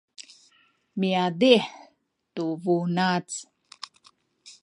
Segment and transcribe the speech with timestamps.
[0.99, 1.63] miazih
[2.33, 3.27] tu bunac